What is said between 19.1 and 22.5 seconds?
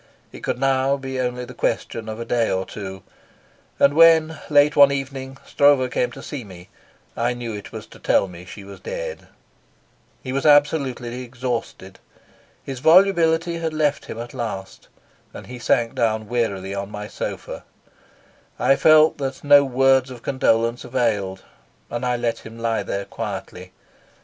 that no words of condolence availed, and I let